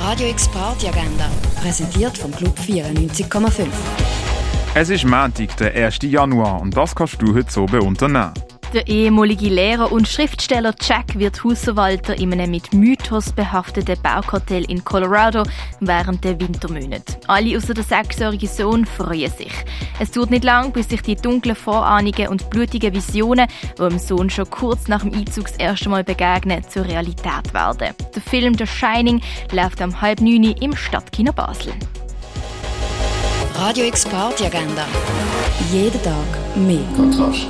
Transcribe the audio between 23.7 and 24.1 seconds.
die dem